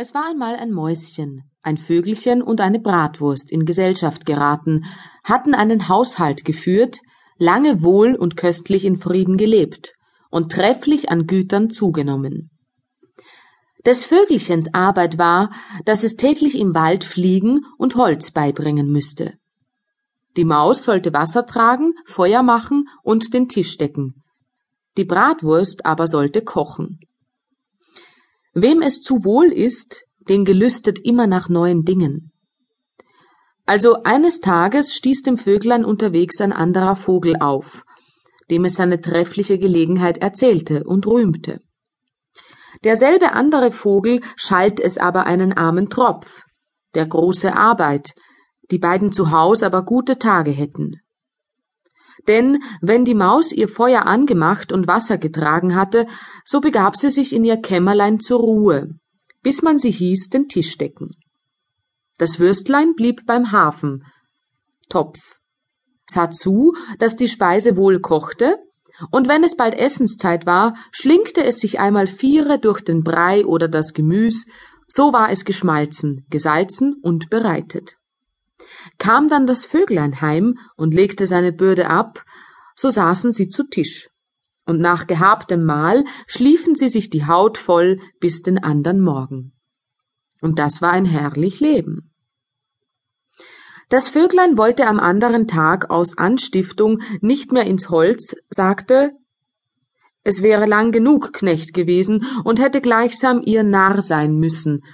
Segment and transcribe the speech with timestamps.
[0.00, 4.84] Es war einmal ein Mäuschen, ein Vögelchen und eine Bratwurst in Gesellschaft geraten,
[5.24, 7.00] hatten einen Haushalt geführt,
[7.36, 9.94] lange wohl und köstlich in Frieden gelebt
[10.30, 12.52] und trefflich an Gütern zugenommen.
[13.84, 15.50] Des Vögelchens Arbeit war,
[15.84, 19.34] dass es täglich im Wald fliegen und Holz beibringen müsste.
[20.36, 24.22] Die Maus sollte Wasser tragen, Feuer machen und den Tisch decken.
[24.96, 27.00] Die Bratwurst aber sollte kochen.
[28.54, 32.32] Wem es zu wohl ist, den gelüstet immer nach neuen Dingen.
[33.66, 37.84] Also eines Tages stieß dem Vöglein unterwegs ein anderer Vogel auf,
[38.50, 41.60] dem es seine treffliche Gelegenheit erzählte und rühmte.
[42.84, 46.44] Derselbe andere Vogel schalt es aber einen armen Tropf,
[46.94, 48.14] der große Arbeit,
[48.70, 51.00] die beiden zu Haus aber gute Tage hätten.
[52.26, 56.06] Denn wenn die Maus ihr Feuer angemacht und Wasser getragen hatte,
[56.44, 58.88] so begab sie sich in ihr Kämmerlein zur Ruhe,
[59.42, 61.10] bis man sie hieß den Tisch decken.
[62.18, 64.04] Das Würstlein blieb beim Hafen,
[64.88, 65.18] Topf,
[66.06, 68.56] sah zu, dass die Speise wohl kochte,
[69.12, 73.68] und wenn es bald Essenszeit war, schlingte es sich einmal viere durch den Brei oder
[73.68, 74.46] das Gemüs,
[74.88, 77.97] so war es geschmalzen, gesalzen und bereitet.
[78.98, 82.24] Kam dann das Vöglein heim und legte seine Bürde ab,
[82.74, 84.10] so saßen sie zu Tisch.
[84.66, 89.52] Und nach gehabtem Mahl schliefen sie sich die Haut voll bis den andern Morgen.
[90.40, 92.12] Und das war ein herrlich Leben.
[93.88, 99.12] Das Vöglein wollte am anderen Tag aus Anstiftung nicht mehr ins Holz, sagte,
[100.22, 104.84] es wäre lang genug Knecht gewesen und hätte gleichsam ihr Narr sein müssen,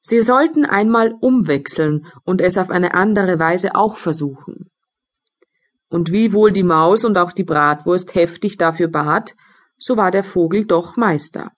[0.00, 4.70] Sie sollten einmal umwechseln und es auf eine andere Weise auch versuchen.
[5.88, 9.34] Und wie wohl die Maus und auch die Bratwurst heftig dafür bat,
[9.76, 11.50] so war der Vogel doch Meister.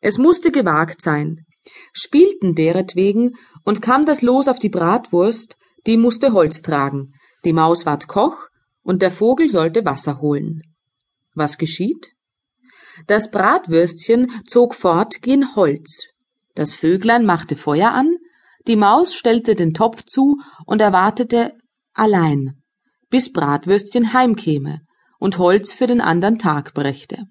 [0.00, 1.46] Es musste gewagt sein,
[1.92, 5.56] spielten deretwegen, und kam das Los auf die Bratwurst,
[5.86, 7.12] die musste Holz tragen,
[7.44, 8.48] die Maus ward Koch,
[8.82, 10.62] und der Vogel sollte Wasser holen.
[11.34, 12.12] Was geschieht?
[13.06, 16.11] Das Bratwürstchen zog fort gen Holz,
[16.54, 18.16] das Vöglein machte Feuer an,
[18.66, 21.56] die Maus stellte den Topf zu und erwartete
[21.92, 22.62] allein,
[23.10, 24.80] bis Bratwürstchen heimkäme
[25.18, 27.26] und Holz für den andern Tag brächte.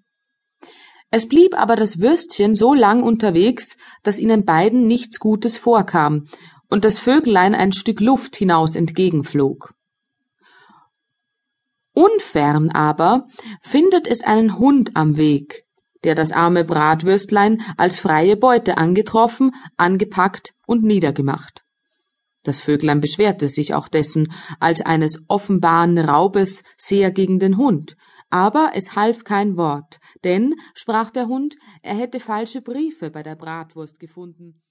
[1.09, 6.27] Es blieb aber das Würstchen so lang unterwegs, dass ihnen beiden nichts Gutes vorkam
[6.69, 9.73] und das Vöglein ein Stück Luft hinaus entgegenflog.
[11.93, 13.27] Unfern aber
[13.61, 15.65] findet es einen Hund am Weg,
[16.03, 21.63] der das arme Bratwürstlein als freie Beute angetroffen, angepackt und niedergemacht.
[22.43, 27.95] Das Vöglein beschwerte sich auch dessen als eines offenbaren Raubes sehr gegen den Hund,
[28.29, 33.35] aber es half kein Wort, denn, sprach der Hund, er hätte falsche Briefe bei der
[33.35, 34.61] Bratwurst gefunden